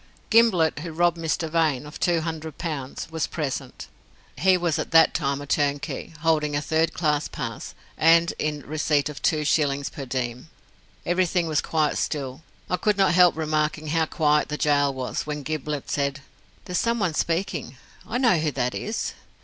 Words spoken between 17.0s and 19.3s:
speaking. I know who that is."